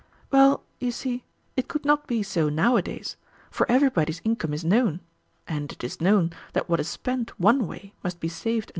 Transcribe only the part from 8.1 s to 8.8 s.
be saved another."